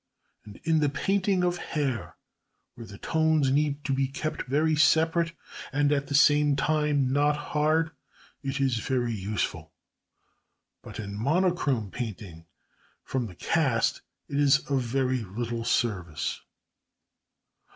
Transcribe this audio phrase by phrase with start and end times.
[0.45, 2.15] And in the painting of hair,
[2.73, 5.33] where the tones need to be kept very separate,
[5.71, 7.91] and at the same time not hard,
[8.41, 9.71] it is very useful.
[10.81, 12.47] But in monochrome painting
[13.03, 16.41] from the cast it is of very little service.